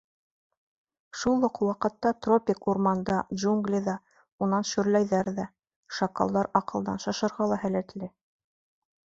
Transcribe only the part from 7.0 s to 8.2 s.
шашырға ла һәләтле.